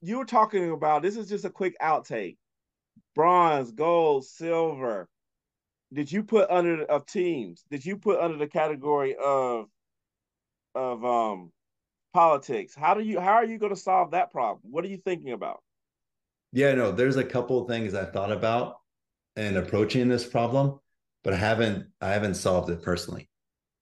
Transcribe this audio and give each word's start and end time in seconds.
You 0.00 0.18
were 0.18 0.24
talking 0.24 0.70
about 0.70 1.02
this 1.02 1.16
is 1.16 1.28
just 1.28 1.44
a 1.44 1.50
quick 1.50 1.76
outtake. 1.82 2.36
Bronze, 3.14 3.72
gold, 3.72 4.24
silver. 4.24 5.08
Did 5.92 6.12
you 6.12 6.22
put 6.22 6.50
under 6.50 6.84
of 6.84 7.06
teams? 7.06 7.64
Did 7.70 7.84
you 7.84 7.96
put 7.96 8.20
under 8.20 8.36
the 8.36 8.46
category 8.46 9.16
of 9.16 9.66
of 10.74 11.04
um 11.04 11.50
politics? 12.12 12.74
How 12.74 12.94
do 12.94 13.00
you 13.00 13.20
how 13.20 13.34
are 13.34 13.44
you 13.44 13.58
going 13.58 13.74
to 13.74 13.80
solve 13.80 14.12
that 14.12 14.30
problem? 14.30 14.60
What 14.70 14.84
are 14.84 14.88
you 14.88 14.98
thinking 14.98 15.32
about? 15.32 15.62
Yeah, 16.52 16.74
no, 16.74 16.92
there's 16.92 17.16
a 17.16 17.24
couple 17.24 17.60
of 17.60 17.68
things 17.68 17.94
I 17.94 18.04
thought 18.04 18.32
about 18.32 18.78
and 19.36 19.56
approaching 19.56 20.08
this 20.08 20.26
problem, 20.26 20.80
but 21.22 21.32
I 21.32 21.36
haven't 21.36 21.88
I 22.00 22.10
haven't 22.10 22.34
solved 22.34 22.70
it 22.70 22.82
personally. 22.82 23.28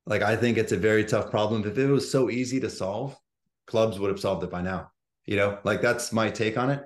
Like 0.06 0.23
I 0.23 0.37
think 0.37 0.59
it's 0.59 0.73
a 0.73 0.77
very 0.77 1.05
tough 1.05 1.30
problem. 1.30 1.66
If 1.66 1.77
it 1.77 1.87
was 1.87 2.10
so 2.10 2.30
easy 2.30 2.60
to 2.60 2.70
solve, 2.70 3.16
clubs 3.66 3.98
would 3.98 4.10
have 4.10 4.20
solved 4.20 4.45
it 4.45 4.51
by 4.51 4.62
now. 4.62 4.91
You 5.27 5.37
know, 5.37 5.59
like 5.65 5.83
that's 5.83 6.12
my 6.12 6.30
take 6.30 6.57
on 6.57 6.71
it. 6.71 6.85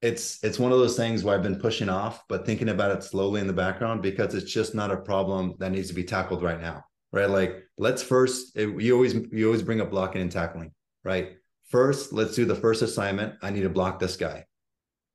It's 0.00 0.42
it's 0.42 0.58
one 0.58 0.72
of 0.72 0.78
those 0.78 0.96
things 0.96 1.22
where 1.22 1.34
I've 1.34 1.42
been 1.42 1.60
pushing 1.60 1.88
off, 1.88 2.24
but 2.28 2.46
thinking 2.46 2.70
about 2.70 2.92
it 2.92 3.02
slowly 3.02 3.40
in 3.40 3.46
the 3.46 3.52
background 3.52 4.00
because 4.00 4.34
it's 4.34 4.50
just 4.50 4.74
not 4.74 4.90
a 4.90 4.96
problem 4.96 5.54
that 5.58 5.72
needs 5.72 5.88
to 5.88 5.94
be 5.94 6.04
tackled 6.04 6.42
right 6.42 6.60
now. 6.60 6.84
Right. 7.12 7.28
Like 7.28 7.64
let's 7.76 8.02
first 8.02 8.56
it, 8.56 8.80
you 8.80 8.94
always 8.94 9.14
you 9.32 9.46
always 9.46 9.62
bring 9.62 9.80
up 9.80 9.90
blocking 9.90 10.22
and 10.22 10.30
tackling, 10.30 10.72
right? 11.04 11.32
First, 11.68 12.12
let's 12.12 12.34
do 12.34 12.44
the 12.44 12.54
first 12.54 12.82
assignment. 12.82 13.34
I 13.42 13.50
need 13.50 13.62
to 13.62 13.68
block 13.68 13.98
this 13.98 14.16
guy. 14.16 14.46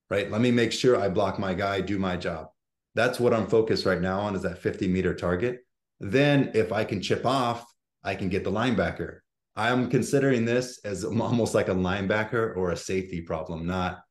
Right. 0.10 0.30
Let 0.30 0.42
me 0.42 0.52
make 0.52 0.72
sure 0.72 1.00
I 1.00 1.10
block 1.10 1.40
my 1.40 1.54
guy, 1.54 1.82
do 1.82 1.98
my 1.98 2.18
job. 2.18 2.48
That's 2.94 3.20
what 3.20 3.34
I'm 3.34 3.48
focused 3.48 3.86
right 3.86 4.02
now 4.02 4.20
on 4.20 4.36
is 4.36 4.44
that 4.44 4.60
50 4.60 4.88
meter 4.88 5.16
target. 5.16 5.66
Then 6.00 6.52
if 6.54 6.72
I 6.72 6.84
can 6.84 7.02
chip 7.02 7.26
off, 7.26 7.66
I 8.04 8.16
can 8.16 8.30
get 8.30 8.44
the 8.44 8.52
linebacker. 8.52 9.20
I'm 9.56 9.90
considering 9.90 10.46
this 10.46 10.80
as 10.84 11.04
almost 11.04 11.54
like 11.54 11.70
a 11.70 11.76
linebacker 11.76 12.56
or 12.56 12.72
a 12.72 12.78
safety 12.78 13.22
problem, 13.22 13.66
not 13.66 14.02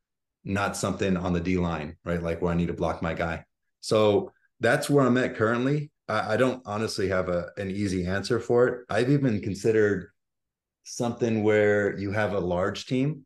not 0.47 0.77
something 0.77 1.17
on 1.17 1.33
the 1.33 1.41
D 1.41 1.56
line, 1.56 1.97
right? 2.05 2.23
Like 2.23 2.42
where 2.42 2.53
I 2.53 2.56
need 2.56 2.69
to 2.69 2.75
block 2.75 3.00
my 3.00 3.14
guy. 3.14 3.45
So 3.81 4.31
that's 4.61 4.91
where 4.91 5.06
I'm 5.06 5.17
at 5.17 5.37
currently. 5.37 5.91
I, 6.09 6.34
I 6.34 6.37
don't 6.37 6.62
honestly 6.67 7.09
have 7.09 7.28
a 7.28 7.48
an 7.56 7.70
easy 7.70 8.06
answer 8.06 8.39
for 8.41 8.69
it. 8.69 8.84
I've 8.91 9.11
even 9.11 9.41
considered 9.41 10.11
something 10.84 11.42
where 11.42 11.98
you 11.98 12.12
have 12.12 12.34
a 12.34 12.41
large 12.41 12.87
team, 12.87 13.25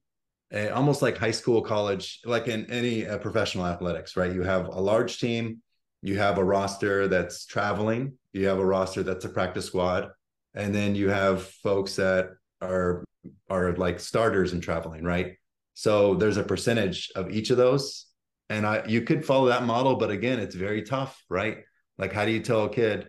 eh, 0.53 0.69
almost 0.69 1.03
like 1.03 1.19
high 1.19 1.33
school, 1.33 1.61
college, 1.61 2.21
like 2.25 2.47
in 2.47 2.71
any 2.71 3.07
uh, 3.07 3.19
professional 3.19 3.67
athletics, 3.67 4.17
right? 4.17 4.33
You 4.33 4.43
have 4.43 4.69
a 4.69 4.81
large 4.81 5.19
team, 5.19 5.61
you 6.03 6.17
have 6.19 6.39
a 6.39 6.45
roster 6.45 7.09
that's 7.09 7.47
traveling, 7.47 8.15
you 8.33 8.47
have 8.47 8.59
a 8.59 8.65
roster 8.65 9.03
that's 9.03 9.25
a 9.25 9.29
practice 9.29 9.67
squad, 9.67 10.11
and 10.55 10.75
then 10.75 10.95
you 10.95 11.11
have 11.11 11.45
folks 11.45 11.97
that 11.97 12.31
are 12.61 13.05
are 13.51 13.73
like 13.77 14.01
starters 14.01 14.53
and 14.53 14.63
traveling, 14.63 15.05
right? 15.05 15.37
So 15.75 16.15
there's 16.15 16.37
a 16.37 16.43
percentage 16.43 17.11
of 17.15 17.31
each 17.31 17.51
of 17.51 17.57
those, 17.57 18.07
and 18.49 18.67
I 18.67 18.85
you 18.87 19.03
could 19.03 19.25
follow 19.25 19.49
that 19.49 19.65
model, 19.65 19.97
but 19.97 20.11
again, 20.11 20.39
it's 20.41 20.55
very 20.55 20.83
tough, 20.83 21.23
right? 21.29 21.59
Like, 21.99 22.13
how 22.13 22.25
do 22.25 22.31
you 22.31 22.41
tell 22.41 22.65
a 22.65 22.71
kid, 22.71 23.09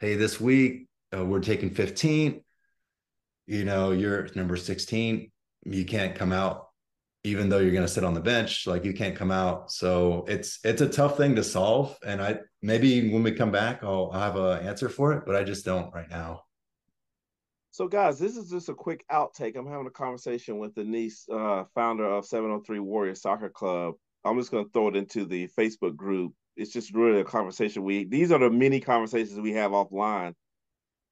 hey, 0.00 0.16
this 0.16 0.40
week 0.40 0.88
uh, 1.16 1.24
we're 1.24 1.40
taking 1.40 1.70
15, 1.70 2.42
you 3.46 3.64
know, 3.64 3.92
you're 3.92 4.28
number 4.34 4.56
16, 4.56 5.30
you 5.64 5.84
can't 5.84 6.14
come 6.14 6.32
out 6.32 6.70
even 7.22 7.50
though 7.50 7.58
you're 7.58 7.72
going 7.72 7.86
to 7.86 7.88
sit 7.88 8.04
on 8.04 8.14
the 8.14 8.20
bench 8.20 8.66
like 8.66 8.84
you 8.84 8.92
can't 8.92 9.16
come 9.16 9.30
out 9.30 9.70
so 9.70 10.24
it's 10.28 10.58
it's 10.64 10.80
a 10.80 10.88
tough 10.88 11.16
thing 11.16 11.36
to 11.36 11.44
solve 11.44 11.96
and 12.04 12.20
i 12.22 12.36
maybe 12.62 13.12
when 13.12 13.22
we 13.22 13.32
come 13.32 13.50
back 13.50 13.82
i'll, 13.82 14.10
I'll 14.12 14.20
have 14.20 14.36
an 14.36 14.66
answer 14.66 14.88
for 14.88 15.12
it 15.12 15.24
but 15.26 15.36
i 15.36 15.44
just 15.44 15.64
don't 15.64 15.92
right 15.94 16.08
now 16.08 16.42
so, 17.72 17.86
guys, 17.86 18.18
this 18.18 18.36
is 18.36 18.50
just 18.50 18.68
a 18.68 18.74
quick 18.74 19.04
outtake. 19.10 19.56
I'm 19.56 19.66
having 19.66 19.86
a 19.86 19.90
conversation 19.90 20.58
with 20.58 20.74
Denise, 20.74 21.28
uh, 21.32 21.64
founder 21.74 22.04
of 22.04 22.26
703 22.26 22.80
Warrior 22.80 23.14
Soccer 23.14 23.48
Club. 23.48 23.94
I'm 24.24 24.38
just 24.38 24.50
going 24.50 24.64
to 24.64 24.70
throw 24.70 24.88
it 24.88 24.96
into 24.96 25.24
the 25.24 25.48
Facebook 25.56 25.94
group. 25.94 26.34
It's 26.56 26.72
just 26.72 26.92
really 26.92 27.20
a 27.20 27.24
conversation. 27.24 27.84
We 27.84 28.04
these 28.04 28.32
are 28.32 28.38
the 28.38 28.50
many 28.50 28.80
conversations 28.80 29.38
we 29.38 29.52
have 29.52 29.70
offline. 29.70 30.34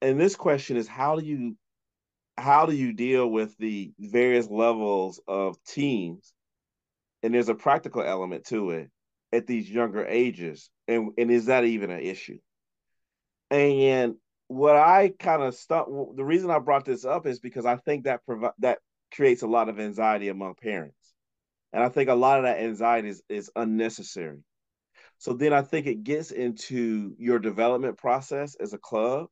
And 0.01 0.19
this 0.19 0.35
question 0.35 0.77
is 0.77 0.87
how 0.87 1.15
do 1.15 1.25
you 1.25 1.57
how 2.37 2.65
do 2.65 2.75
you 2.75 2.93
deal 2.93 3.29
with 3.29 3.57
the 3.57 3.91
various 3.97 4.49
levels 4.49 5.19
of 5.27 5.61
teams? 5.63 6.33
And 7.23 7.33
there's 7.33 7.49
a 7.49 7.55
practical 7.55 8.01
element 8.01 8.45
to 8.47 8.71
it 8.71 8.89
at 9.31 9.47
these 9.47 9.69
younger 9.69 10.05
ages. 10.05 10.69
And 10.87 11.11
and 11.17 11.31
is 11.31 11.45
that 11.45 11.63
even 11.63 11.89
an 11.89 12.01
issue? 12.01 12.39
And 13.49 14.15
what 14.49 14.75
I 14.75 15.13
kind 15.19 15.43
of 15.43 15.55
stuck. 15.55 15.87
The 15.87 16.25
reason 16.25 16.49
I 16.51 16.59
brought 16.59 16.83
this 16.83 17.05
up 17.05 17.25
is 17.27 17.39
because 17.39 17.65
I 17.65 17.77
think 17.77 18.03
that 18.03 18.25
provi- 18.25 18.55
that 18.59 18.79
creates 19.13 19.43
a 19.43 19.47
lot 19.47 19.69
of 19.69 19.79
anxiety 19.79 20.27
among 20.27 20.55
parents, 20.55 21.13
and 21.71 21.83
I 21.83 21.89
think 21.89 22.09
a 22.09 22.15
lot 22.15 22.39
of 22.39 22.43
that 22.43 22.59
anxiety 22.59 23.09
is, 23.09 23.23
is 23.29 23.51
unnecessary. 23.55 24.39
So 25.19 25.33
then 25.33 25.53
I 25.53 25.61
think 25.61 25.85
it 25.85 26.03
gets 26.03 26.31
into 26.31 27.15
your 27.19 27.39
development 27.39 27.97
process 27.97 28.55
as 28.55 28.73
a 28.73 28.77
club, 28.79 29.27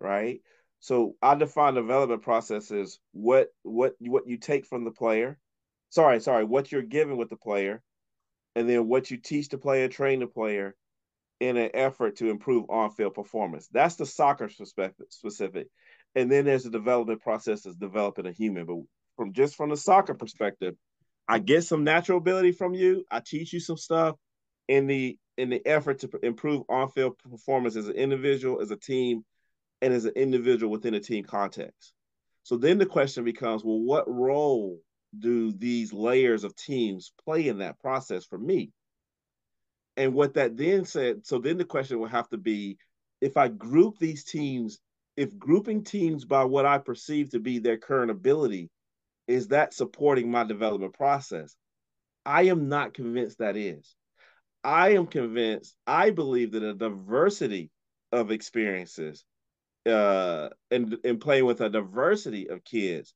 right? 0.00 0.40
So 0.80 1.14
I 1.22 1.36
define 1.36 1.74
development 1.74 2.22
process 2.22 2.72
as 2.72 2.98
what 3.12 3.48
what 3.62 3.94
what 4.00 4.26
you 4.26 4.38
take 4.38 4.66
from 4.66 4.84
the 4.84 4.90
player. 4.90 5.38
Sorry, 5.90 6.20
sorry, 6.20 6.44
what 6.44 6.72
you're 6.72 6.82
giving 6.82 7.16
with 7.16 7.30
the 7.30 7.36
player, 7.36 7.80
and 8.56 8.68
then 8.68 8.88
what 8.88 9.10
you 9.10 9.18
teach 9.18 9.50
the 9.50 9.58
player, 9.58 9.86
train 9.86 10.18
the 10.18 10.26
player, 10.26 10.74
in 11.42 11.56
an 11.56 11.70
effort 11.74 12.14
to 12.16 12.30
improve 12.30 12.70
on-field 12.70 13.14
performance. 13.14 13.66
That's 13.72 13.96
the 13.96 14.06
soccer 14.06 14.48
perspective 14.48 15.06
specific. 15.10 15.66
And 16.14 16.30
then 16.30 16.44
there's 16.44 16.62
the 16.62 16.70
development 16.70 17.20
process 17.20 17.66
of 17.66 17.80
developing 17.80 18.26
a 18.26 18.32
human. 18.32 18.64
But 18.64 18.76
from 19.16 19.32
just 19.32 19.56
from 19.56 19.70
the 19.70 19.76
soccer 19.76 20.14
perspective, 20.14 20.76
I 21.26 21.40
get 21.40 21.64
some 21.64 21.82
natural 21.82 22.18
ability 22.18 22.52
from 22.52 22.74
you. 22.74 23.04
I 23.10 23.20
teach 23.26 23.52
you 23.52 23.58
some 23.58 23.76
stuff 23.76 24.16
in 24.68 24.86
the 24.86 25.18
in 25.36 25.50
the 25.50 25.66
effort 25.66 25.98
to 26.00 26.10
improve 26.22 26.62
on-field 26.68 27.18
performance 27.18 27.74
as 27.74 27.88
an 27.88 27.96
individual, 27.96 28.60
as 28.60 28.70
a 28.70 28.76
team, 28.76 29.24
and 29.80 29.92
as 29.92 30.04
an 30.04 30.12
individual 30.14 30.70
within 30.70 30.94
a 30.94 31.00
team 31.00 31.24
context. 31.24 31.92
So 32.44 32.56
then 32.56 32.78
the 32.78 32.86
question 32.86 33.24
becomes, 33.24 33.64
well, 33.64 33.80
what 33.80 34.08
role 34.08 34.78
do 35.18 35.50
these 35.50 35.92
layers 35.92 36.44
of 36.44 36.54
teams 36.54 37.12
play 37.24 37.48
in 37.48 37.58
that 37.58 37.80
process 37.80 38.24
for 38.26 38.38
me? 38.38 38.70
And 39.96 40.14
what 40.14 40.34
that 40.34 40.56
then 40.56 40.84
said, 40.84 41.26
so 41.26 41.38
then 41.38 41.58
the 41.58 41.64
question 41.64 41.98
will 41.98 42.08
have 42.08 42.28
to 42.30 42.38
be 42.38 42.78
if 43.20 43.36
I 43.36 43.48
group 43.48 43.98
these 43.98 44.24
teams, 44.24 44.80
if 45.16 45.38
grouping 45.38 45.84
teams 45.84 46.24
by 46.24 46.44
what 46.44 46.66
I 46.66 46.78
perceive 46.78 47.30
to 47.30 47.40
be 47.40 47.58
their 47.58 47.76
current 47.76 48.10
ability, 48.10 48.70
is 49.28 49.48
that 49.48 49.74
supporting 49.74 50.30
my 50.30 50.44
development 50.44 50.94
process? 50.94 51.54
I 52.24 52.44
am 52.44 52.68
not 52.68 52.94
convinced 52.94 53.38
that 53.38 53.56
is. 53.56 53.94
I 54.64 54.90
am 54.90 55.06
convinced, 55.06 55.74
I 55.86 56.10
believe 56.10 56.52
that 56.52 56.62
a 56.62 56.74
diversity 56.74 57.70
of 58.12 58.30
experiences 58.30 59.24
uh, 59.86 60.50
and, 60.70 60.96
and 61.04 61.20
playing 61.20 61.46
with 61.46 61.60
a 61.60 61.68
diversity 61.68 62.48
of 62.48 62.64
kids 62.64 63.14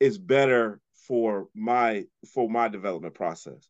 is 0.00 0.18
better 0.18 0.80
for 1.06 1.48
my 1.54 2.04
for 2.32 2.48
my 2.48 2.68
development 2.68 3.14
process. 3.14 3.68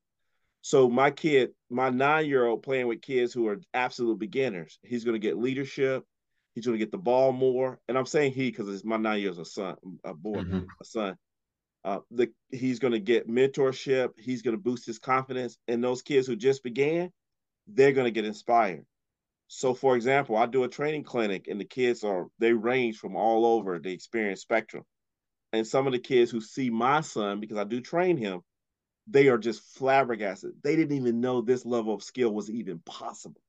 So 0.65 0.89
my 0.89 1.11
kid, 1.11 1.51
my 1.69 1.91
nine-year-old 1.91 2.63
playing 2.63 2.87
with 2.87 3.03
kids 3.03 3.35
who 3.35 3.49
are 3.49 3.61
absolute 3.75 4.19
beginners, 4.19 4.79
he's 4.83 5.05
going 5.05 5.13
to 5.13 5.19
get 5.19 5.37
leadership. 5.37 6.05
He's 6.55 6.65
going 6.65 6.79
to 6.79 6.83
get 6.83 6.91
the 6.91 6.97
ball 6.97 7.33
more. 7.33 7.79
And 7.87 7.99
I'm 7.99 8.07
saying 8.07 8.33
he 8.33 8.51
because 8.51 8.71
it's 8.71 8.83
my 8.83 8.97
nine 8.97 9.21
years 9.21 9.37
a 9.37 9.45
son, 9.45 9.77
a 10.05 10.15
boy, 10.15 10.39
mm-hmm. 10.39 10.61
a 10.81 10.85
son. 10.87 11.17
Uh, 11.85 11.99
the 12.11 12.31
he's 12.51 12.79
going 12.79 12.95
to 12.95 12.99
get 12.99 13.29
mentorship. 13.29 14.13
He's 14.19 14.41
going 14.41 14.57
to 14.57 14.63
boost 14.63 14.87
his 14.87 14.99
confidence. 14.99 15.59
And 15.69 15.85
those 15.85 16.01
kids 16.01 16.27
who 16.27 16.35
just 16.35 16.63
began, 16.63 17.13
they're 17.67 17.93
going 17.93 18.07
to 18.07 18.11
get 18.11 18.25
inspired. 18.25 18.87
So, 19.49 19.75
for 19.75 19.97
example, 19.97 20.35
I 20.35 20.47
do 20.47 20.65
a 20.65 20.69
training 20.69 21.05
clinic, 21.05 21.47
and 21.47 21.61
the 21.61 21.67
kids 21.67 22.05
are 22.05 22.29
they 22.39 22.55
range 22.55 22.97
from 22.97 23.17
all 23.17 23.45
over 23.45 23.79
the 23.79 23.93
experience 23.93 24.41
spectrum. 24.41 24.85
And 25.53 25.67
some 25.67 25.87
of 25.87 25.93
the 25.93 25.99
kids 25.99 26.31
who 26.31 26.41
see 26.41 26.71
my 26.71 27.03
son, 27.03 27.41
because 27.41 27.59
I 27.59 27.65
do 27.65 27.83
train 27.83 28.17
him, 28.17 28.41
they 29.07 29.29
are 29.29 29.39
just 29.39 29.63
flabbergasted. 29.77 30.53
They 30.63 30.77
didn't 30.77 30.97
even 30.97 31.21
know 31.21 31.41
this 31.41 31.65
level 31.65 31.95
of 31.95 32.03
skill 32.03 32.33
was 32.33 32.51
even 32.51 32.79
possible. 32.81 33.41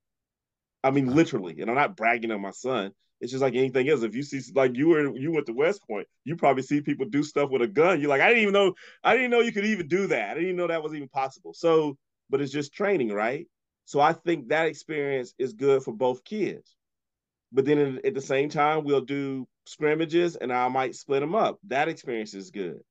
I 0.84 0.92
mean, 0.92 1.16
literally, 1.16 1.62
and 1.62 1.69
I'm 1.69 1.75
not 1.75 1.96
bragging 1.96 2.31
on 2.31 2.42
my 2.42 2.52
son. 2.52 2.92
It's 3.22 3.31
just 3.31 3.42
like 3.42 3.56
anything 3.56 3.90
else. 3.90 4.04
If 4.04 4.13
you 4.13 4.24
see, 4.24 4.42
like 4.54 4.75
you 4.75 4.90
were, 4.90 5.16
you 5.16 5.31
went 5.31 5.46
to 5.48 5.54
West 5.54 5.81
Point, 5.88 6.07
you 6.25 6.36
probably 6.36 6.63
see 6.63 6.81
people 6.81 7.07
do 7.10 7.24
stuff 7.24 7.50
with 7.50 7.62
a 7.62 7.68
gun. 7.68 8.00
You're 8.00 8.10
like, 8.10 8.22
I 8.22 8.28
didn't 8.28 8.44
even 8.44 8.54
know, 8.54 8.74
I 9.04 9.16
didn't 9.16 9.31
know 9.31 9.40
you 9.40 9.54
could 9.54 9.66
even 9.66 9.88
do 9.88 10.07
that. 10.07 10.30
I 10.30 10.34
didn't 10.34 10.50
even 10.50 10.57
know 10.57 10.68
that 10.68 10.84
was 10.84 10.94
even 10.94 11.07
possible. 11.07 11.54
So, 11.54 11.98
but 12.30 12.42
it's 12.42 12.52
just 12.52 12.74
training, 12.74 13.10
right? 13.10 13.48
So 13.86 14.00
I 14.00 14.13
think 14.13 14.50
that 14.50 14.68
experience 14.68 15.34
is 15.40 15.54
good 15.54 15.84
for 15.84 15.94
both 15.94 16.24
kids. 16.24 16.75
But 17.52 17.66
then 17.66 18.02
at 18.04 18.13
the 18.13 18.22
same 18.22 18.50
time, 18.50 18.84
we'll 18.84 19.02
do 19.02 19.48
scrimmages, 19.66 20.36
and 20.36 20.52
I 20.52 20.68
might 20.68 20.96
split 20.96 21.22
them 21.22 21.36
up. 21.36 21.57
That 21.68 21.88
experience 21.88 22.34
is 22.34 22.52
good. 22.52 22.81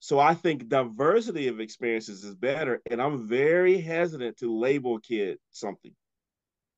So 0.00 0.18
I 0.20 0.34
think 0.34 0.68
diversity 0.68 1.48
of 1.48 1.60
experiences 1.60 2.24
is 2.24 2.34
better. 2.34 2.82
And 2.90 3.02
I'm 3.02 3.26
very 3.28 3.80
hesitant 3.80 4.38
to 4.38 4.56
label 4.56 4.96
a 4.96 5.00
kid 5.00 5.38
something, 5.50 5.94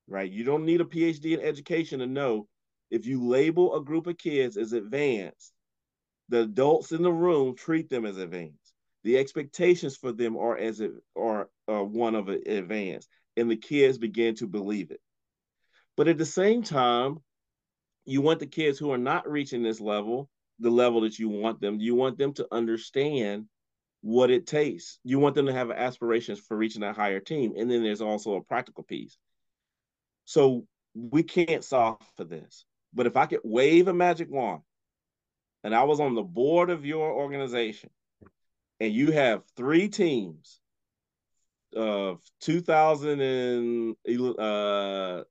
right? 0.07 0.31
You 0.31 0.43
don't 0.43 0.65
need 0.65 0.81
a 0.81 0.85
PhD 0.85 1.33
in 1.37 1.41
education 1.41 1.99
to 1.99 2.07
know 2.07 2.47
if 2.91 3.05
you 3.05 3.23
label 3.27 3.75
a 3.75 3.83
group 3.83 4.07
of 4.07 4.17
kids 4.17 4.57
as 4.57 4.73
advanced, 4.73 5.53
the 6.29 6.41
adults 6.41 6.91
in 6.91 7.03
the 7.03 7.11
room 7.11 7.55
treat 7.55 7.89
them 7.89 8.05
as 8.05 8.17
advanced. 8.17 8.73
the 9.03 9.17
expectations 9.17 9.95
for 9.95 10.11
them 10.11 10.37
are 10.37 10.57
as 10.57 10.81
it 10.81 10.91
are 11.15 11.49
uh, 11.67 11.83
one 11.83 12.15
of 12.15 12.27
an 12.29 12.41
advance, 12.47 13.07
and 13.37 13.49
the 13.49 13.55
kids 13.55 13.97
begin 13.97 14.35
to 14.35 14.47
believe 14.47 14.91
it. 14.91 15.01
But 15.97 16.07
at 16.07 16.17
the 16.17 16.25
same 16.25 16.63
time, 16.63 17.19
you 18.05 18.21
want 18.21 18.39
the 18.39 18.47
kids 18.47 18.79
who 18.79 18.91
are 18.91 18.97
not 18.97 19.29
reaching 19.29 19.63
this 19.63 19.79
level, 19.79 20.29
the 20.59 20.69
level 20.69 21.01
that 21.01 21.19
you 21.19 21.29
want 21.29 21.61
them. 21.61 21.79
You 21.79 21.95
want 21.95 22.17
them 22.17 22.33
to 22.33 22.47
understand 22.51 23.45
what 24.01 24.31
it 24.31 24.47
takes. 24.47 24.99
You 25.03 25.19
want 25.19 25.35
them 25.35 25.45
to 25.47 25.53
have 25.53 25.71
aspirations 25.71 26.39
for 26.39 26.55
reaching 26.55 26.81
that 26.81 26.95
higher 26.95 27.19
team, 27.19 27.53
and 27.57 27.69
then 27.69 27.83
there's 27.83 28.01
also 28.01 28.35
a 28.35 28.43
practical 28.43 28.83
piece. 28.83 29.17
So 30.25 30.65
we 30.93 31.23
can't 31.23 31.63
solve 31.63 31.97
for 32.17 32.23
this. 32.23 32.65
But 32.93 33.07
if 33.07 33.17
I 33.17 33.25
could 33.25 33.41
wave 33.43 33.87
a 33.87 33.93
magic 33.93 34.29
wand 34.31 34.61
and 35.63 35.75
I 35.75 35.83
was 35.83 35.99
on 35.99 36.15
the 36.15 36.23
board 36.23 36.69
of 36.69 36.85
your 36.85 37.11
organization 37.11 37.89
and 38.79 38.93
you 38.93 39.11
have 39.11 39.43
three 39.55 39.89
teams 39.89 40.59
of 41.75 42.21
2012 42.41 44.37
uh, 44.39 45.23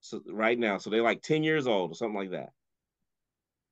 so 0.00 0.22
right 0.30 0.58
now 0.58 0.78
so 0.78 0.90
they're 0.90 1.02
like 1.02 1.22
10 1.22 1.42
years 1.42 1.66
old 1.66 1.90
or 1.90 1.94
something 1.94 2.16
like 2.16 2.30
that 2.30 2.50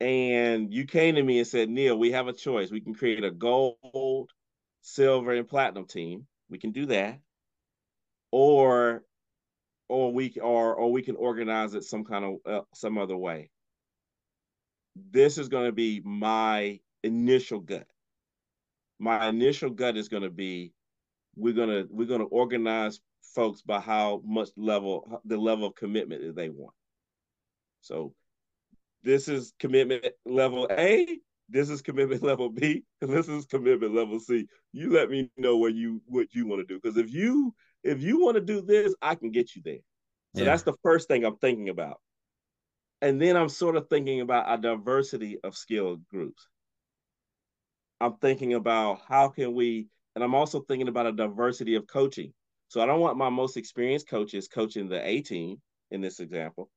and 0.00 0.72
you 0.72 0.84
came 0.84 1.14
to 1.14 1.22
me 1.22 1.38
and 1.38 1.46
said 1.46 1.68
neil 1.68 1.96
we 1.98 2.12
have 2.12 2.28
a 2.28 2.32
choice. 2.32 2.70
We 2.70 2.80
can 2.80 2.94
create 2.94 3.24
a 3.24 3.30
gold 3.30 4.30
silver 4.80 5.32
and 5.32 5.48
platinum 5.48 5.86
team. 5.86 6.26
We 6.48 6.58
can 6.58 6.72
do 6.72 6.86
that. 6.86 7.20
Or 8.30 9.04
or 9.88 10.12
we 10.12 10.34
or 10.42 10.74
or 10.74 10.92
we 10.92 11.02
can 11.02 11.16
organize 11.16 11.74
it 11.74 11.84
some 11.84 12.04
kind 12.04 12.24
of 12.24 12.52
uh, 12.52 12.64
some 12.74 12.98
other 12.98 13.16
way. 13.16 13.50
This 15.10 15.38
is 15.38 15.48
going 15.48 15.66
to 15.66 15.72
be 15.72 16.00
my 16.04 16.80
initial 17.02 17.60
gut. 17.60 17.86
My 18.98 19.28
initial 19.28 19.70
gut 19.70 19.96
is 19.96 20.08
going 20.08 20.22
to 20.22 20.30
be 20.30 20.72
we're 21.36 21.54
going 21.54 21.68
to 21.68 21.86
we're 21.90 22.06
going 22.06 22.20
to 22.20 22.26
organize 22.26 23.00
folks 23.34 23.62
by 23.62 23.80
how 23.80 24.22
much 24.24 24.50
level 24.56 25.20
the 25.24 25.36
level 25.36 25.66
of 25.66 25.74
commitment 25.74 26.22
that 26.22 26.36
they 26.36 26.48
want. 26.48 26.74
So 27.80 28.14
this 29.04 29.28
is 29.28 29.52
commitment 29.58 30.04
level 30.26 30.66
a 30.70 31.06
this 31.48 31.70
is 31.70 31.82
commitment 31.82 32.22
level 32.30 32.48
b 32.48 32.82
and 33.00 33.10
this 33.10 33.28
is 33.28 33.44
commitment 33.46 33.94
level 33.94 34.18
c 34.18 34.46
you 34.72 34.92
let 34.92 35.10
me 35.10 35.30
know 35.36 35.56
what 35.56 35.74
you 35.74 36.02
what 36.06 36.26
you 36.32 36.46
want 36.46 36.60
to 36.60 36.66
do 36.66 36.80
because 36.80 36.96
if 36.96 37.12
you 37.12 37.54
if 37.82 38.02
you 38.02 38.20
want 38.20 38.34
to 38.34 38.40
do 38.40 38.60
this 38.60 38.94
i 39.02 39.14
can 39.14 39.30
get 39.30 39.54
you 39.54 39.62
there 39.64 39.78
so 40.34 40.42
yeah. 40.42 40.46
that's 40.46 40.62
the 40.62 40.74
first 40.82 41.06
thing 41.06 41.24
i'm 41.24 41.36
thinking 41.36 41.68
about 41.68 42.00
and 43.02 43.20
then 43.20 43.36
i'm 43.36 43.48
sort 43.48 43.76
of 43.76 43.88
thinking 43.88 44.20
about 44.20 44.52
a 44.52 44.60
diversity 44.60 45.38
of 45.44 45.56
skill 45.56 46.00
groups 46.10 46.48
I'm 48.04 48.16
thinking 48.16 48.52
about 48.54 49.00
how 49.08 49.28
can 49.28 49.54
we, 49.54 49.88
and 50.14 50.22
I'm 50.22 50.34
also 50.34 50.60
thinking 50.60 50.88
about 50.88 51.06
a 51.06 51.12
diversity 51.12 51.76
of 51.76 51.86
coaching. 51.86 52.32
So 52.68 52.80
I 52.80 52.86
don't 52.86 53.00
want 53.00 53.16
my 53.16 53.30
most 53.30 53.56
experienced 53.56 54.08
coaches 54.08 54.48
coaching 54.48 54.88
the 54.88 55.06
A 55.06 55.22
team 55.22 55.60
in 55.90 56.00
this 56.00 56.20
example. 56.20 56.70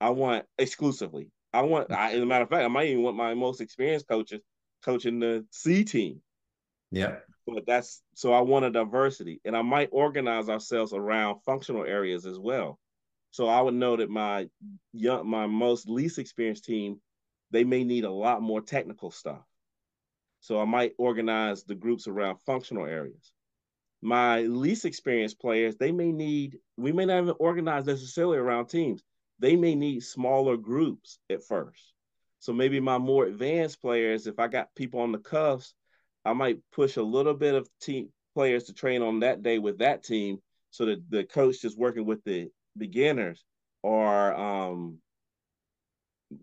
I 0.00 0.10
want 0.10 0.46
exclusively. 0.58 1.30
I 1.54 1.62
want, 1.62 1.90
I, 1.92 2.12
as 2.12 2.20
a 2.20 2.26
matter 2.26 2.44
of 2.44 2.50
fact, 2.50 2.64
I 2.64 2.68
might 2.68 2.88
even 2.88 3.02
want 3.02 3.16
my 3.16 3.34
most 3.34 3.60
experienced 3.60 4.08
coaches 4.08 4.40
coaching 4.84 5.20
the 5.20 5.46
C 5.50 5.84
team. 5.84 6.20
Yeah. 6.90 7.16
But 7.46 7.66
that's 7.66 8.02
so 8.14 8.32
I 8.32 8.40
want 8.40 8.64
a 8.64 8.70
diversity, 8.70 9.40
and 9.44 9.56
I 9.56 9.62
might 9.62 9.90
organize 9.92 10.48
ourselves 10.48 10.92
around 10.92 11.40
functional 11.44 11.84
areas 11.84 12.26
as 12.26 12.38
well. 12.38 12.78
So 13.30 13.48
I 13.48 13.60
would 13.60 13.74
know 13.74 13.96
that 13.96 14.10
my 14.10 14.48
young, 14.92 15.28
my 15.28 15.46
most 15.46 15.88
least 15.88 16.18
experienced 16.18 16.64
team, 16.64 17.00
they 17.50 17.64
may 17.64 17.84
need 17.84 18.04
a 18.04 18.10
lot 18.10 18.42
more 18.42 18.60
technical 18.60 19.10
stuff. 19.10 19.44
So 20.40 20.60
I 20.60 20.64
might 20.64 20.92
organize 20.98 21.64
the 21.64 21.74
groups 21.74 22.06
around 22.06 22.38
functional 22.46 22.86
areas. 22.86 23.32
My 24.02 24.42
least 24.42 24.84
experienced 24.84 25.40
players, 25.40 25.76
they 25.76 25.90
may 25.90 26.12
need, 26.12 26.58
we 26.76 26.92
may 26.92 27.06
not 27.06 27.22
even 27.22 27.34
organize 27.38 27.86
necessarily 27.86 28.38
around 28.38 28.66
teams. 28.66 29.02
They 29.38 29.56
may 29.56 29.74
need 29.74 30.00
smaller 30.00 30.56
groups 30.56 31.18
at 31.30 31.44
first. 31.44 31.92
So 32.38 32.52
maybe 32.52 32.80
my 32.80 32.98
more 32.98 33.24
advanced 33.24 33.80
players, 33.80 34.26
if 34.26 34.38
I 34.38 34.48
got 34.48 34.74
people 34.74 35.00
on 35.00 35.12
the 35.12 35.18
cuffs, 35.18 35.74
I 36.24 36.32
might 36.32 36.58
push 36.72 36.96
a 36.96 37.02
little 37.02 37.34
bit 37.34 37.54
of 37.54 37.68
team 37.80 38.10
players 38.34 38.64
to 38.64 38.74
train 38.74 39.02
on 39.02 39.20
that 39.20 39.42
day 39.42 39.58
with 39.58 39.78
that 39.78 40.02
team 40.02 40.38
so 40.70 40.86
that 40.86 41.08
the 41.08 41.24
coach 41.24 41.62
just 41.62 41.78
working 41.78 42.04
with 42.04 42.22
the 42.24 42.48
beginners 42.76 43.44
or 43.82 44.34
um, 44.34 44.98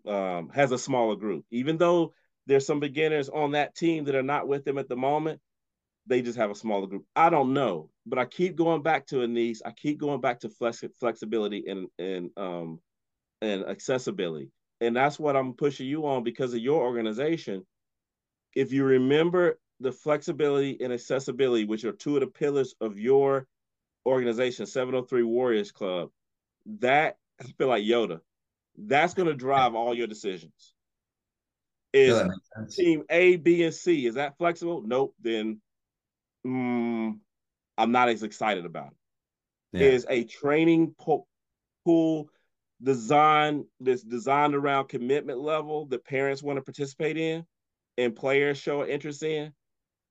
um, 0.06 0.50
has 0.54 0.72
a 0.72 0.78
smaller 0.78 1.16
group. 1.16 1.44
Even 1.50 1.76
though 1.76 2.14
there's 2.46 2.66
some 2.66 2.80
beginners 2.80 3.28
on 3.28 3.52
that 3.52 3.74
team 3.74 4.04
that 4.04 4.14
are 4.14 4.22
not 4.22 4.48
with 4.48 4.64
them 4.64 4.78
at 4.78 4.88
the 4.88 4.96
moment. 4.96 5.40
They 6.06 6.22
just 6.22 6.38
have 6.38 6.50
a 6.50 6.54
smaller 6.54 6.86
group. 6.86 7.04
I 7.14 7.30
don't 7.30 7.54
know, 7.54 7.90
but 8.06 8.18
I 8.18 8.24
keep 8.24 8.56
going 8.56 8.82
back 8.82 9.06
to 9.08 9.22
Anise. 9.22 9.62
I 9.64 9.70
keep 9.70 9.98
going 9.98 10.20
back 10.20 10.40
to 10.40 10.48
flex- 10.48 10.84
flexibility 10.98 11.64
and 11.68 11.88
and 11.98 12.30
um 12.36 12.80
and 13.40 13.64
accessibility, 13.64 14.50
and 14.80 14.96
that's 14.96 15.18
what 15.18 15.36
I'm 15.36 15.54
pushing 15.54 15.86
you 15.86 16.06
on 16.06 16.24
because 16.24 16.54
of 16.54 16.60
your 16.60 16.82
organization. 16.82 17.64
If 18.54 18.72
you 18.72 18.84
remember 18.84 19.58
the 19.80 19.92
flexibility 19.92 20.78
and 20.80 20.92
accessibility, 20.92 21.64
which 21.64 21.84
are 21.84 21.92
two 21.92 22.16
of 22.16 22.20
the 22.20 22.26
pillars 22.26 22.74
of 22.80 22.98
your 22.98 23.46
organization, 24.06 24.66
703 24.66 25.22
Warriors 25.22 25.72
Club, 25.72 26.10
that 26.80 27.16
I 27.40 27.44
feel 27.58 27.68
like 27.68 27.84
Yoda. 27.84 28.20
That's 28.76 29.14
going 29.14 29.28
to 29.28 29.34
drive 29.34 29.74
all 29.74 29.94
your 29.94 30.06
decisions. 30.06 30.74
Is 31.92 32.22
team 32.74 33.02
A, 33.10 33.36
B, 33.36 33.64
and 33.64 33.74
C 33.74 34.06
is 34.06 34.14
that 34.14 34.38
flexible? 34.38 34.82
Nope. 34.82 35.14
Then 35.20 35.60
mm, 36.46 37.18
I'm 37.78 37.92
not 37.92 38.08
as 38.08 38.22
excited 38.22 38.64
about 38.66 38.88
it. 38.88 39.80
Yeah. 39.80 39.88
Is 39.88 40.06
a 40.08 40.24
training 40.24 40.94
po- 40.98 41.26
pool 41.84 42.28
design 42.82 43.64
that's 43.80 44.02
designed 44.02 44.54
around 44.54 44.88
commitment 44.88 45.38
level 45.38 45.86
that 45.86 46.04
parents 46.04 46.42
want 46.42 46.58
to 46.58 46.62
participate 46.62 47.16
in 47.16 47.44
and 47.96 48.14
players 48.14 48.58
show 48.58 48.84
interest 48.86 49.22
in? 49.22 49.52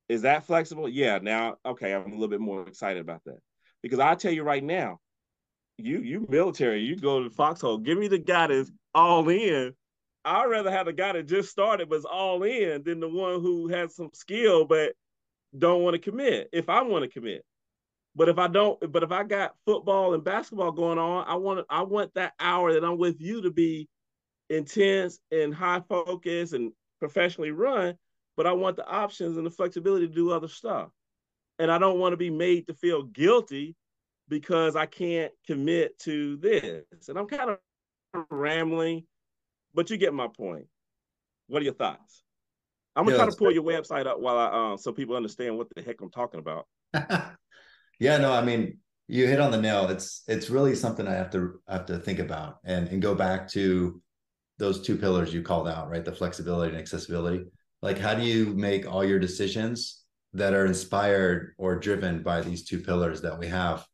Is 0.09 0.23
that 0.23 0.45
flexible? 0.45 0.89
Yeah. 0.89 1.19
Now, 1.21 1.57
okay, 1.65 1.93
I'm 1.93 2.07
a 2.07 2.13
little 2.13 2.27
bit 2.27 2.41
more 2.41 2.67
excited 2.67 3.01
about 3.01 3.21
that 3.25 3.39
because 3.81 3.99
I 3.99 4.15
tell 4.15 4.31
you 4.31 4.43
right 4.43 4.63
now, 4.63 4.99
you 5.77 5.99
you 5.99 6.25
military, 6.29 6.81
you 6.81 6.95
go 6.95 7.23
to 7.23 7.29
the 7.29 7.35
foxhole. 7.35 7.77
Give 7.77 7.97
me 7.97 8.07
the 8.07 8.19
guy 8.19 8.47
that's 8.47 8.71
all 8.93 9.27
in 9.29 9.73
I'd 10.23 10.45
rather 10.45 10.71
have 10.71 10.85
the 10.85 10.93
guy 10.93 11.13
that 11.13 11.27
just 11.27 11.49
started 11.49 11.89
was 11.89 12.05
all 12.05 12.43
in 12.43 12.83
than 12.83 12.99
the 12.99 13.09
one 13.09 13.41
who 13.41 13.67
has 13.69 13.95
some 13.95 14.09
skill 14.13 14.65
but 14.65 14.93
don't 15.57 15.83
want 15.83 15.95
to 15.95 15.99
commit. 15.99 16.49
If 16.51 16.69
I 16.69 16.81
want 16.81 17.03
to 17.03 17.09
commit, 17.09 17.43
but 18.15 18.29
if 18.29 18.37
I 18.37 18.47
don't, 18.47 18.91
but 18.91 19.03
if 19.03 19.11
I 19.11 19.23
got 19.23 19.55
football 19.65 20.13
and 20.13 20.23
basketball 20.23 20.71
going 20.71 20.99
on, 20.99 21.25
I 21.27 21.35
want 21.35 21.65
I 21.69 21.83
want 21.83 22.13
that 22.15 22.33
hour 22.39 22.73
that 22.73 22.83
I'm 22.83 22.97
with 22.97 23.21
you 23.21 23.41
to 23.43 23.51
be 23.51 23.87
intense 24.49 25.19
and 25.31 25.53
high 25.53 25.81
focus 25.87 26.53
and 26.53 26.71
professionally 26.99 27.51
run. 27.51 27.95
But 28.37 28.47
I 28.47 28.53
want 28.53 28.77
the 28.77 28.87
options 28.87 29.37
and 29.37 29.45
the 29.45 29.51
flexibility 29.51 30.07
to 30.07 30.13
do 30.13 30.31
other 30.31 30.47
stuff, 30.47 30.89
and 31.59 31.71
I 31.71 31.77
don't 31.77 31.99
want 31.99 32.13
to 32.13 32.17
be 32.17 32.29
made 32.29 32.67
to 32.67 32.73
feel 32.73 33.03
guilty 33.03 33.75
because 34.29 34.75
I 34.75 34.85
can't 34.85 35.31
commit 35.45 35.99
to 35.99 36.37
this. 36.37 37.09
And 37.09 37.17
I'm 37.17 37.27
kind 37.27 37.51
of 37.51 37.57
rambling 38.29 39.05
but 39.73 39.89
you 39.89 39.97
get 39.97 40.13
my 40.13 40.27
point. 40.27 40.65
What 41.47 41.61
are 41.61 41.65
your 41.65 41.73
thoughts? 41.73 42.23
I'm 42.95 43.05
gonna 43.05 43.15
yeah, 43.15 43.23
try 43.23 43.25
to 43.29 43.35
pull 43.35 43.47
great. 43.47 43.55
your 43.55 43.63
website 43.63 44.05
up 44.07 44.19
while 44.19 44.37
I 44.37 44.71
um 44.71 44.77
so 44.77 44.91
people 44.91 45.15
understand 45.15 45.57
what 45.57 45.67
the 45.75 45.81
heck 45.81 46.01
I'm 46.01 46.11
talking 46.11 46.39
about. 46.39 46.67
yeah, 47.99 48.17
no, 48.17 48.33
I 48.33 48.43
mean 48.43 48.79
you 49.07 49.27
hit 49.27 49.39
on 49.39 49.51
the 49.51 49.61
nail. 49.61 49.89
It's 49.89 50.23
it's 50.27 50.49
really 50.49 50.75
something 50.75 51.07
I 51.07 51.13
have 51.13 51.29
to 51.31 51.59
I 51.67 51.73
have 51.73 51.85
to 51.87 51.99
think 51.99 52.19
about 52.19 52.59
and 52.63 52.87
and 52.87 53.01
go 53.01 53.15
back 53.15 53.47
to 53.49 54.01
those 54.57 54.81
two 54.81 54.97
pillars 54.97 55.33
you 55.33 55.41
called 55.41 55.67
out, 55.67 55.89
right? 55.89 56.05
The 56.05 56.11
flexibility 56.11 56.71
and 56.71 56.79
accessibility. 56.79 57.45
Like 57.81 57.97
how 57.97 58.13
do 58.13 58.23
you 58.23 58.47
make 58.53 58.91
all 58.91 59.03
your 59.03 59.19
decisions 59.19 60.03
that 60.33 60.53
are 60.53 60.65
inspired 60.65 61.53
or 61.57 61.77
driven 61.77 62.23
by 62.23 62.41
these 62.41 62.63
two 62.65 62.79
pillars 62.79 63.21
that 63.21 63.39
we 63.39 63.47
have? 63.47 63.85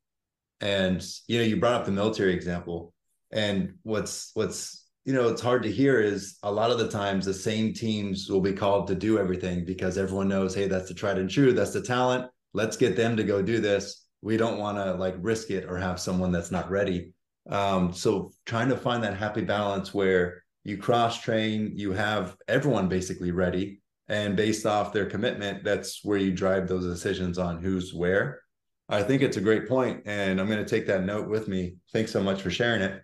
And 0.61 1.05
you 1.27 1.39
know, 1.39 1.45
you 1.45 1.57
brought 1.57 1.75
up 1.75 1.85
the 1.85 1.91
military 1.91 2.33
example. 2.33 2.93
And 3.31 3.75
what's 3.83 4.31
what's 4.33 4.86
you 5.07 5.13
know 5.13 5.29
it's 5.29 5.41
hard 5.41 5.63
to 5.63 5.71
hear 5.71 6.01
is 6.01 6.37
a 6.43 6.51
lot 6.51 6.69
of 6.69 6.77
the 6.77 6.89
times 6.89 7.25
the 7.25 7.33
same 7.33 7.73
teams 7.73 8.29
will 8.29 8.41
be 8.41 8.51
called 8.51 8.87
to 8.87 8.93
do 8.93 9.17
everything 9.17 9.63
because 9.63 9.97
everyone 9.97 10.27
knows 10.27 10.53
hey 10.53 10.67
that's 10.67 10.89
the 10.89 10.93
tried 10.93 11.17
and 11.17 11.29
true 11.29 11.53
that's 11.53 11.71
the 11.71 11.81
talent. 11.81 12.29
Let's 12.53 12.75
get 12.75 12.97
them 12.97 13.15
to 13.15 13.23
go 13.23 13.41
do 13.41 13.59
this. 13.59 14.05
We 14.21 14.35
don't 14.35 14.57
want 14.57 14.77
to 14.77 14.95
like 14.95 15.15
risk 15.19 15.49
it 15.49 15.63
or 15.63 15.77
have 15.77 16.01
someone 16.01 16.33
that's 16.33 16.51
not 16.51 16.69
ready. 16.69 17.13
Um, 17.49 17.93
so 17.93 18.31
trying 18.45 18.67
to 18.67 18.75
find 18.75 19.01
that 19.03 19.15
happy 19.15 19.41
balance 19.41 19.93
where 19.93 20.43
you 20.65 20.77
cross 20.77 21.21
train 21.21 21.71
you 21.73 21.93
have 21.93 22.35
everyone 22.49 22.89
basically 22.89 23.31
ready 23.31 23.79
and 24.09 24.35
based 24.35 24.65
off 24.65 24.91
their 24.91 25.05
commitment 25.05 25.63
that's 25.63 26.03
where 26.03 26.17
you 26.17 26.33
drive 26.33 26.67
those 26.67 26.85
decisions 26.85 27.37
on 27.37 27.63
who's 27.63 27.93
where. 27.93 28.41
I 28.89 29.03
think 29.03 29.21
it's 29.21 29.37
a 29.37 29.41
great 29.41 29.69
point 29.69 30.03
and 30.05 30.41
i'm 30.41 30.47
going 30.47 30.63
to 30.63 30.69
take 30.69 30.87
that 30.87 31.05
note 31.05 31.29
with 31.29 31.47
me. 31.47 31.77
Thanks 31.93 32.11
so 32.11 32.21
much 32.21 32.41
for 32.41 32.51
sharing 32.51 32.81
it 32.81 33.03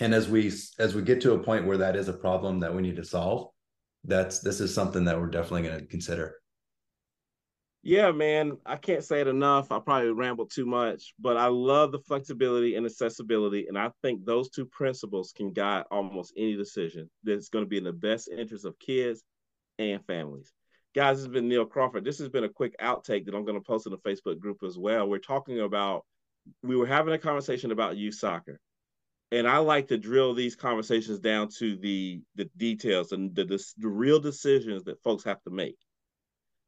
and 0.00 0.14
as 0.14 0.28
we 0.28 0.52
as 0.78 0.94
we 0.94 1.02
get 1.02 1.20
to 1.20 1.34
a 1.34 1.38
point 1.38 1.66
where 1.66 1.78
that 1.78 1.96
is 1.96 2.08
a 2.08 2.12
problem 2.12 2.60
that 2.60 2.74
we 2.74 2.82
need 2.82 2.96
to 2.96 3.04
solve 3.04 3.48
that's 4.04 4.40
this 4.40 4.60
is 4.60 4.74
something 4.74 5.04
that 5.04 5.18
we're 5.18 5.26
definitely 5.26 5.62
going 5.62 5.78
to 5.78 5.86
consider 5.86 6.34
Yeah, 7.82 8.12
man, 8.12 8.56
I 8.64 8.76
can't 8.76 9.04
say 9.04 9.20
it 9.20 9.28
enough. 9.28 9.70
I 9.70 9.78
probably 9.78 10.10
rambled 10.10 10.50
too 10.50 10.64
much, 10.64 11.12
but 11.18 11.36
I 11.36 11.48
love 11.48 11.92
the 11.92 11.98
flexibility 11.98 12.76
and 12.76 12.86
accessibility. 12.86 13.66
And 13.68 13.76
I 13.78 13.90
think 14.00 14.24
those 14.24 14.48
two 14.48 14.64
principles 14.64 15.34
can 15.36 15.52
guide 15.52 15.84
almost 15.90 16.32
any 16.34 16.56
decision 16.56 17.10
that's 17.24 17.50
going 17.50 17.64
to 17.64 17.68
be 17.68 17.76
in 17.76 17.84
the 17.84 17.92
best 17.92 18.30
interest 18.30 18.64
of 18.64 18.78
kids 18.78 19.22
and 19.78 20.02
families. 20.06 20.50
Guys, 20.94 21.18
this 21.18 21.26
has 21.26 21.32
been 21.32 21.48
Neil 21.48 21.66
Crawford. 21.66 22.04
This 22.04 22.18
has 22.20 22.30
been 22.30 22.44
a 22.44 22.48
quick 22.48 22.74
outtake 22.80 23.26
that 23.26 23.34
I'm 23.34 23.44
going 23.44 23.60
to 23.60 23.66
post 23.66 23.86
in 23.86 23.92
the 23.92 23.98
Facebook 23.98 24.38
group 24.38 24.62
as 24.62 24.78
well. 24.78 25.06
We're 25.06 25.18
talking 25.18 25.60
about, 25.60 26.06
we 26.62 26.76
were 26.76 26.86
having 26.86 27.12
a 27.12 27.18
conversation 27.18 27.70
about 27.70 27.98
youth 27.98 28.14
soccer. 28.14 28.60
And 29.32 29.48
I 29.48 29.58
like 29.58 29.88
to 29.88 29.98
drill 29.98 30.34
these 30.34 30.54
conversations 30.54 31.18
down 31.18 31.48
to 31.58 31.76
the 31.76 32.22
the 32.36 32.48
details 32.56 33.12
and 33.12 33.34
the, 33.34 33.44
the, 33.44 33.64
the 33.78 33.88
real 33.88 34.20
decisions 34.20 34.84
that 34.84 35.02
folks 35.02 35.24
have 35.24 35.42
to 35.42 35.50
make 35.50 35.76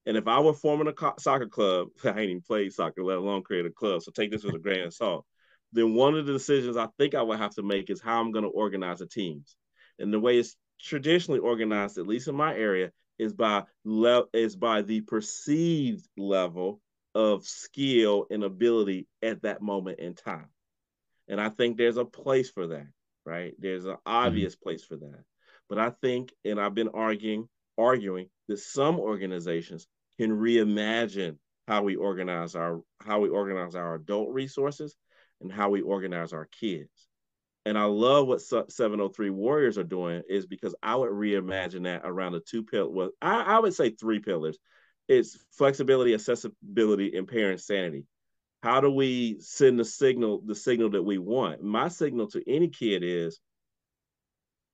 and 0.07 0.17
if 0.17 0.29
I 0.29 0.39
were 0.41 0.55
forming 0.55 0.87
a 0.87 0.93
co- 0.93 1.15
soccer 1.19 1.49
club, 1.49 1.89
I 2.05 2.11
ain't 2.11 2.31
even 2.31 2.41
played 2.41 2.73
soccer, 2.73 3.03
let 3.03 3.19
alone 3.19 3.43
create 3.43 3.67
a 3.67 3.71
club. 3.71 4.03
So 4.03 4.13
take 4.13 4.31
this 4.31 4.45
with 4.45 4.55
a 4.55 4.61
grain 4.61 4.85
of 4.85 4.95
salt. 4.95 5.27
Then 5.73 5.95
one 5.95 6.17
of 6.17 6.27
the 6.27 6.33
decisions 6.33 6.77
I 6.77 6.87
think 6.97 7.15
I 7.15 7.23
would 7.23 7.39
have 7.39 7.55
to 7.57 7.63
make 7.63 7.91
is 7.91 8.01
how 8.01 8.21
I'm 8.21 8.31
going 8.31 8.45
to 8.45 8.51
organize 8.51 9.01
the 9.01 9.07
teams. 9.07 9.57
And 9.99 10.13
the 10.13 10.21
way 10.21 10.39
it's 10.39 10.57
traditionally 10.81 11.41
organized, 11.41 11.99
at 11.99 12.07
least 12.07 12.29
in 12.29 12.37
my 12.37 12.55
area, 12.55 12.93
is 13.19 13.33
by 13.33 13.65
le- 13.85 14.27
is 14.33 14.55
by 14.55 14.83
the 14.83 15.01
perceived 15.01 16.07
level 16.17 16.81
of 17.15 17.45
skill 17.45 18.27
and 18.31 18.45
ability 18.45 19.09
at 19.23 19.43
that 19.43 19.61
moment 19.61 19.99
in 19.99 20.15
time. 20.15 20.49
And 21.29 21.41
I 21.41 21.49
think 21.49 21.77
there's 21.77 21.97
a 21.97 22.05
place 22.05 22.51
for 22.51 22.69
that, 22.69 22.87
right? 23.25 23.55
There's 23.59 23.85
an 23.85 23.93
mm-hmm. 23.93 24.13
obvious 24.13 24.55
mm-hmm. 24.55 24.63
place 24.63 24.85
for 24.85 24.97
that. 24.97 25.25
But 25.69 25.79
I 25.79 25.91
think, 25.91 26.33
and 26.45 26.61
I've 26.61 26.75
been 26.75 26.91
arguing, 26.95 27.49
arguing 27.77 28.29
that 28.49 28.59
some 28.59 29.01
organizations 29.01 29.87
can 30.19 30.31
reimagine 30.31 31.37
how 31.67 31.83
we 31.83 31.97
organize 31.97 32.55
our 32.55 32.81
how 33.01 33.21
we 33.21 33.29
organize 33.29 33.75
our 33.75 33.97
adult 33.97 34.33
resources 34.33 34.97
and 35.41 35.53
how 35.53 35.69
we 35.71 35.81
organize 35.81 36.33
our 36.33 36.47
kids. 36.47 37.09
And 37.65 37.77
I 37.77 37.85
love 37.85 38.29
what 38.29 38.41
703 38.41 39.31
Warriors 39.31 39.77
are 39.77 39.83
doing 39.83 40.23
is 40.29 40.47
because 40.47 40.75
I 40.83 40.95
would 40.95 41.11
reimagine 41.11 41.83
that 41.85 42.03
around 42.05 42.33
the 42.33 42.41
two 42.41 42.63
pillars. 42.63 42.93
Well, 42.95 43.11
I, 43.21 43.43
I 43.43 43.59
would 43.59 43.75
say 43.75 43.91
three 43.91 44.21
pillars. 44.21 44.57
It's 45.09 45.37
flexibility, 45.53 46.15
accessibility, 46.15 47.17
and 47.17 47.27
parent 47.27 47.61
sanity. 47.61 48.05
How 48.63 48.81
do 48.81 48.91
we 48.91 49.37
send 49.41 49.79
the 49.79 49.85
signal, 49.85 50.43
the 50.45 50.55
signal 50.55 50.91
that 50.91 51.03
we 51.03 51.19
want? 51.19 51.63
My 51.63 51.89
signal 51.89 52.29
to 52.29 52.43
any 52.51 52.69
kid 52.69 53.03
is 53.05 53.41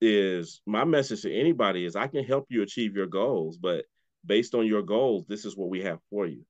is 0.01 0.61
my 0.67 0.85
message 0.85 1.23
to 1.23 1.33
anybody 1.33 1.85
is 1.85 1.95
I 1.95 2.09
can 2.09 2.25
help 2.25 2.47
you 2.49 2.63
achieve 2.63 2.97
your 2.97 3.07
goals, 3.07 3.57
but 3.57 3.85
based 4.27 4.55
on 4.55 4.67
your 4.67 4.83
goals, 4.83 5.25
this 5.29 5.45
is 5.45 5.57
what 5.57 5.69
we 5.69 5.83
have 5.83 6.01
for 6.11 6.27
you. 6.27 6.45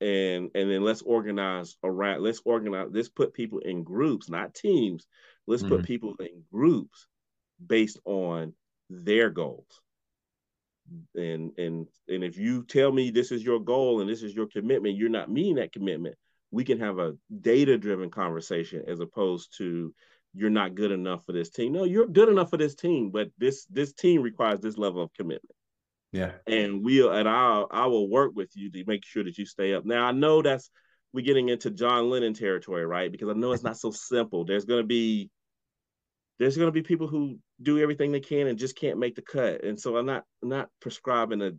And 0.00 0.50
and 0.54 0.70
then 0.70 0.82
let's 0.82 1.02
organize 1.02 1.76
around 1.84 2.22
let's 2.22 2.42
organize 2.44 2.88
let's 2.90 3.08
put 3.08 3.34
people 3.34 3.60
in 3.60 3.84
groups, 3.84 4.28
not 4.28 4.54
teams. 4.54 5.06
Let's 5.46 5.62
mm-hmm. 5.62 5.76
put 5.76 5.84
people 5.84 6.14
in 6.18 6.42
groups 6.52 7.06
based 7.64 7.98
on 8.04 8.54
their 8.90 9.30
goals. 9.30 9.80
And 11.14 11.52
and 11.58 11.86
and 12.08 12.24
if 12.24 12.36
you 12.36 12.64
tell 12.64 12.92
me 12.92 13.10
this 13.10 13.32
is 13.32 13.42
your 13.42 13.60
goal 13.60 14.00
and 14.00 14.08
this 14.08 14.22
is 14.22 14.34
your 14.34 14.46
commitment, 14.46 14.96
you're 14.96 15.08
not 15.08 15.30
meeting 15.30 15.56
that 15.56 15.72
commitment. 15.72 16.16
We 16.50 16.64
can 16.64 16.78
have 16.80 16.98
a 16.98 17.14
data 17.40 17.78
driven 17.78 18.10
conversation 18.10 18.84
as 18.86 19.00
opposed 19.00 19.56
to 19.58 19.94
you're 20.34 20.50
not 20.50 20.74
good 20.74 20.90
enough 20.90 21.24
for 21.26 21.32
this 21.32 21.50
team. 21.50 21.72
No, 21.72 21.84
you're 21.84 22.06
good 22.06 22.28
enough 22.28 22.50
for 22.50 22.56
this 22.56 22.74
team, 22.74 23.10
but 23.10 23.28
this 23.38 23.66
this 23.66 23.92
team 23.92 24.22
requires 24.22 24.60
this 24.60 24.78
level 24.78 25.02
of 25.02 25.12
commitment. 25.14 25.54
Yeah. 26.12 26.32
And 26.46 26.84
we'll 26.84 27.12
and 27.12 27.28
I 27.28 27.64
I 27.70 27.86
will 27.86 28.08
work 28.08 28.32
with 28.34 28.50
you 28.54 28.70
to 28.70 28.84
make 28.86 29.04
sure 29.04 29.24
that 29.24 29.38
you 29.38 29.46
stay 29.46 29.74
up. 29.74 29.84
Now 29.84 30.04
I 30.04 30.12
know 30.12 30.42
that's 30.42 30.70
we're 31.12 31.24
getting 31.24 31.50
into 31.50 31.70
John 31.70 32.08
Lennon 32.08 32.34
territory, 32.34 32.86
right? 32.86 33.12
Because 33.12 33.28
I 33.28 33.34
know 33.34 33.52
it's 33.52 33.62
not 33.62 33.78
so 33.78 33.90
simple. 33.90 34.44
There's 34.44 34.64
gonna 34.64 34.82
be 34.82 35.30
there's 36.42 36.56
gonna 36.56 36.72
be 36.72 36.82
people 36.82 37.06
who 37.06 37.38
do 37.62 37.78
everything 37.78 38.10
they 38.10 38.20
can 38.20 38.48
and 38.48 38.58
just 38.58 38.76
can't 38.76 38.98
make 38.98 39.14
the 39.14 39.22
cut. 39.22 39.62
And 39.62 39.78
so 39.78 39.96
I'm 39.96 40.06
not 40.06 40.24
not 40.42 40.68
prescribing 40.80 41.40
a 41.40 41.52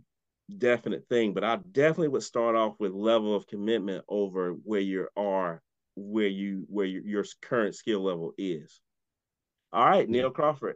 definite 0.57 1.07
thing, 1.07 1.33
but 1.33 1.43
I 1.43 1.57
definitely 1.71 2.09
would 2.09 2.23
start 2.23 2.55
off 2.55 2.75
with 2.79 2.91
level 2.91 3.33
of 3.33 3.47
commitment 3.47 4.03
over 4.09 4.51
where 4.51 4.81
you 4.81 5.07
are, 5.15 5.61
where 5.95 6.27
you 6.27 6.65
where 6.67 6.85
your, 6.85 7.01
your 7.03 7.25
current 7.41 7.75
skill 7.75 8.03
level 8.03 8.33
is. 8.37 8.81
All 9.71 9.85
right, 9.85 10.07
Neil 10.09 10.31
Crawford. 10.31 10.75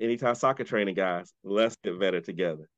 Anytime 0.00 0.34
soccer 0.34 0.64
training, 0.64 0.94
guys. 0.94 1.32
Let's 1.44 1.76
get 1.84 2.00
better 2.00 2.22
together. 2.22 2.68